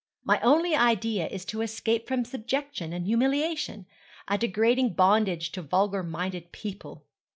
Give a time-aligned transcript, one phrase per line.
[0.23, 3.85] My only idea is to escape from subjection and humiliation
[4.27, 7.05] a degrading bondage to vulgar minded people.'